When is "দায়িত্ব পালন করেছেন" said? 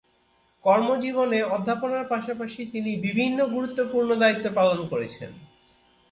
4.15-5.31